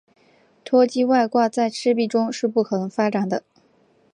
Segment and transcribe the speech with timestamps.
[0.65, 3.43] 脱机外挂在赤壁中是不可能发展的。